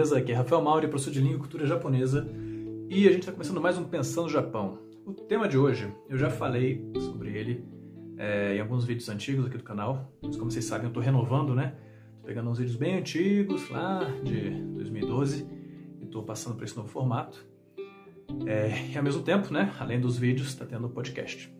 [0.00, 0.16] beleza?
[0.16, 2.26] Aqui é Rafael Mauri, professor de língua e cultura japonesa,
[2.88, 4.78] e a gente está começando mais um Pensando Japão.
[5.04, 7.62] O tema de hoje, eu já falei sobre ele
[8.16, 11.54] é, em alguns vídeos antigos aqui do canal, mas como vocês sabem, eu estou renovando,
[11.54, 11.74] né?
[12.18, 15.46] Tô pegando uns vídeos bem antigos, lá de 2012,
[16.00, 17.46] e estou passando para esse novo formato.
[18.46, 21.54] É, e ao mesmo tempo, né, além dos vídeos, está tendo o podcast.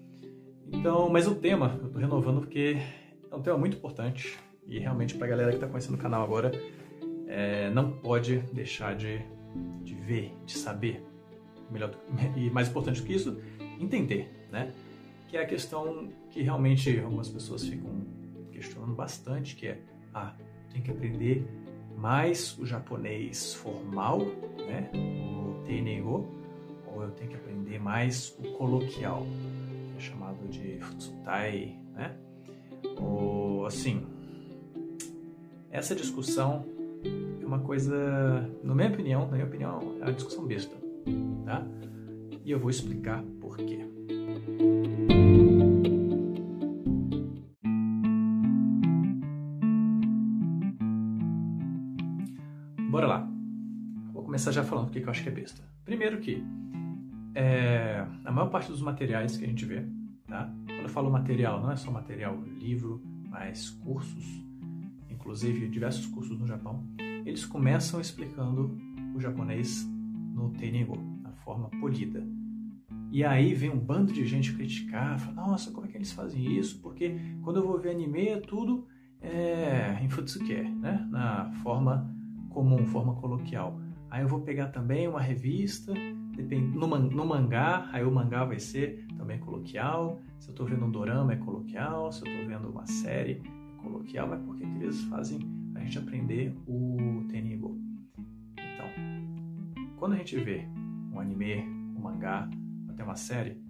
[0.72, 2.78] Então, mas o tema, eu estou renovando porque
[3.30, 6.24] é um tema muito importante, e realmente para a galera que está conhecendo o canal
[6.24, 6.50] agora,
[7.30, 9.22] é, não pode deixar de,
[9.84, 11.02] de ver, de saber.
[11.70, 11.94] Melhor,
[12.36, 13.40] e mais importante do que isso,
[13.78, 14.74] entender, né?
[15.28, 18.04] Que é a questão que realmente algumas pessoas ficam
[18.50, 19.80] questionando bastante, que é,
[20.12, 20.34] ah,
[20.72, 21.46] tem que aprender
[21.96, 24.18] mais o japonês formal,
[24.66, 24.90] né?
[24.92, 26.28] O Teinego,
[26.92, 29.24] ou eu tenho que aprender mais o coloquial,
[29.92, 32.16] que é chamado de Futsutai, né?
[33.00, 34.04] Ou assim,
[35.70, 36.79] essa discussão
[37.40, 40.76] é uma coisa, na minha opinião, na minha opinião, é uma discussão besta,
[41.44, 41.66] tá?
[42.44, 43.86] E eu vou explicar por quê.
[52.90, 53.28] Bora lá.
[54.12, 55.62] Vou começar já falando porque eu acho que é besta.
[55.84, 56.42] Primeiro que
[57.34, 59.86] é, a maior parte dos materiais que a gente vê,
[60.26, 60.52] tá?
[60.66, 64.44] Quando eu falo material, não é só material livro, mas cursos,
[65.20, 66.82] inclusive diversos cursos no Japão,
[67.24, 68.76] eles começam explicando
[69.14, 69.86] o japonês
[70.34, 72.26] no Teinego, na forma polida.
[73.12, 76.58] E aí vem um bando de gente criticar, fala, nossa, como é que eles fazem
[76.58, 76.80] isso?
[76.80, 78.86] Porque quando eu vou ver anime é tudo
[79.20, 81.06] é, em futsuke, né?
[81.10, 82.12] na forma
[82.48, 83.78] comum, forma coloquial.
[84.10, 89.38] Aí eu vou pegar também uma revista, no, mangá, aí o mangá vai ser também
[89.38, 90.20] coloquial.
[90.38, 93.42] Se eu estou vendo um dorama é coloquial, se eu estou vendo uma série
[93.80, 95.38] coloquial, mas por que, que eles fazem
[95.74, 97.78] a gente aprender o Tenigo.
[98.52, 98.86] Então,
[99.96, 100.66] quando a gente vê
[101.12, 101.62] um anime,
[101.96, 102.48] um mangá,
[102.88, 103.62] até uma série,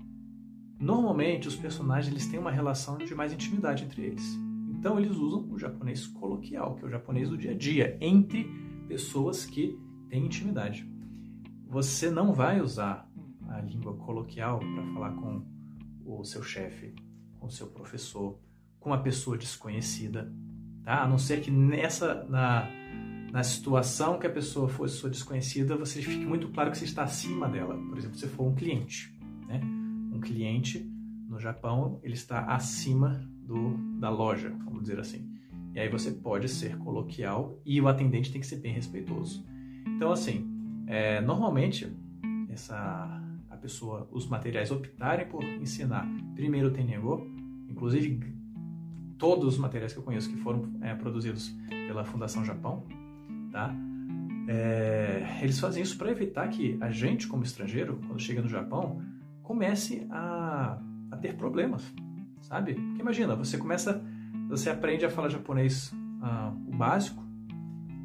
[0.78, 4.38] normalmente os personagens eles têm uma relação de mais intimidade entre eles.
[4.68, 8.44] Então eles usam o japonês coloquial, que é o japonês do dia a dia, entre
[8.88, 9.78] pessoas que
[10.08, 10.90] têm intimidade.
[11.68, 13.08] Você não vai usar
[13.48, 15.44] a língua coloquial para falar com
[16.04, 16.94] o seu chefe,
[17.38, 18.38] com o seu professor,
[18.80, 20.32] com uma pessoa desconhecida,
[20.82, 21.04] tá?
[21.04, 22.68] A não ser que nessa na,
[23.30, 27.02] na situação que a pessoa fosse sua desconhecida, você fique muito claro que você está
[27.02, 27.76] acima dela.
[27.76, 29.14] Por exemplo, se for um cliente,
[29.46, 29.60] né?
[30.12, 30.90] Um cliente
[31.28, 35.30] no Japão, ele está acima do, da loja, vamos dizer assim.
[35.74, 39.46] E aí você pode ser coloquial e o atendente tem que ser bem respeitoso.
[39.86, 40.48] Então, assim,
[40.86, 41.92] é, normalmente
[42.48, 43.16] essa
[43.48, 47.20] a pessoa, os materiais optarem por ensinar primeiro o Tennego,
[47.68, 48.39] inclusive
[49.20, 51.54] todos os materiais que eu conheço que foram é, produzidos
[51.86, 52.84] pela Fundação Japão,
[53.52, 53.72] tá?
[54.48, 59.00] É, eles fazem isso para evitar que a gente, como estrangeiro, quando chega no Japão,
[59.42, 61.84] comece a, a ter problemas,
[62.40, 62.74] sabe?
[62.74, 64.02] Porque imagina, você começa,
[64.48, 65.92] você aprende a falar japonês
[66.22, 67.22] ah, o básico,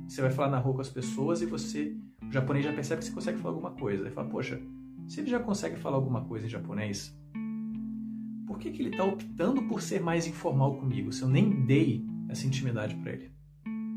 [0.07, 1.95] você vai falar na rua com as pessoas e você,
[2.27, 4.03] o japonês já percebe que você consegue falar alguma coisa.
[4.03, 4.61] Ele fala, poxa,
[5.07, 7.17] se ele já consegue falar alguma coisa em japonês,
[8.55, 12.05] por que, que ele está optando por ser mais informal comigo se eu nem dei
[12.29, 13.29] essa intimidade para ele?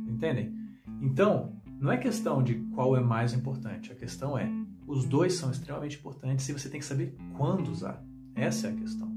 [0.08, 0.52] Entendem?
[1.00, 4.50] Então, não é questão de qual é mais importante, a questão é
[4.84, 8.02] os dois são extremamente importantes e você tem que saber quando usar.
[8.34, 9.08] Essa é a questão,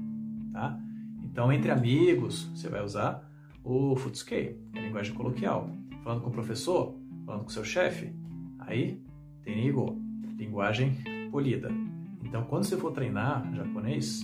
[0.52, 0.78] tá?
[1.24, 3.28] Então, entre amigos, você vai usar
[3.64, 5.68] o Futsuke, que é a linguagem coloquial.
[6.04, 6.94] Falando com o professor,
[7.26, 8.14] falando com o seu chefe,
[8.60, 9.02] aí
[9.42, 9.56] tem
[10.36, 10.96] linguagem
[11.32, 11.68] polida.
[12.22, 14.22] Então, quando você for treinar japonês,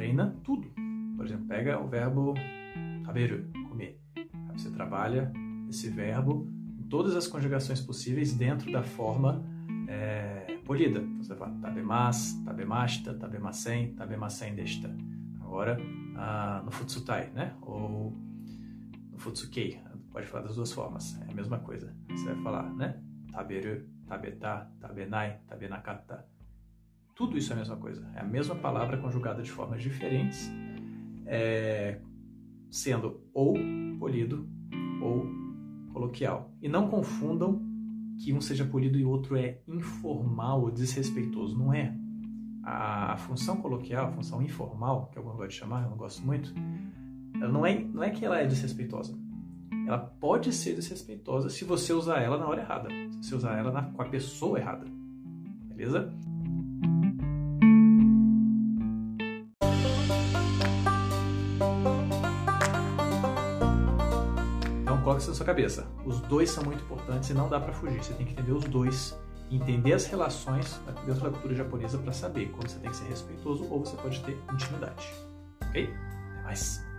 [0.00, 0.66] treina tudo.
[1.14, 2.32] Por exemplo, pega o verbo
[3.04, 4.00] taberu, comer.
[4.16, 5.30] Aí você trabalha
[5.68, 9.44] esse verbo em todas as conjugações possíveis dentro da forma
[9.86, 11.00] é, polida.
[11.00, 14.90] Então, você fala tabemas, tabemasen, tabemasen desta.
[15.38, 15.78] Agora,
[16.16, 17.54] ah, no futsutai, né?
[17.60, 18.16] Ou
[19.12, 19.82] no futsukei.
[20.10, 21.20] Pode falar das duas formas.
[21.28, 21.94] É a mesma coisa.
[22.08, 22.98] Você vai falar, né?
[23.30, 26.26] Taberu, tabeta, tabenai, tabenakata.
[27.20, 28.10] Tudo isso é a mesma coisa.
[28.14, 30.50] É a mesma palavra conjugada de formas diferentes,
[31.26, 32.00] é,
[32.70, 33.58] sendo ou
[33.98, 34.48] polido
[35.02, 35.26] ou
[35.92, 36.50] coloquial.
[36.62, 37.60] E não confundam
[38.24, 41.58] que um seja polido e o outro é informal ou desrespeitoso.
[41.58, 41.94] Não é.
[42.64, 46.54] A, função coloquial, a função informal, que alguns gostam de chamar, eu não gosto muito,
[47.34, 49.14] ela não é, não é que ela é desrespeitosa.
[49.86, 52.88] Ela pode ser desrespeitosa se você usar ela na hora errada,
[53.20, 54.86] se você usar ela na, com a pessoa errada.
[55.68, 56.10] Beleza?
[65.20, 65.86] Isso na sua cabeça.
[66.06, 68.02] Os dois são muito importantes e não dá para fugir.
[68.02, 69.14] Você tem que entender os dois,
[69.50, 73.66] entender as relações dentro da cultura japonesa para saber quando você tem que ser respeitoso
[73.70, 75.06] ou você pode ter intimidade.
[75.62, 75.92] Ok?
[76.30, 76.89] Até mais.